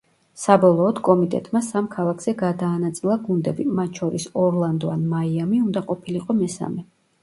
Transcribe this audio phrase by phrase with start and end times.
[0.43, 6.89] საბოლოოდ კომიტეტმა სამ ქალაქზე გადაანაწილა გუნდები, მათ შორის ორლანდო ან მაიამი უნდა ყოფილიყო მესამე.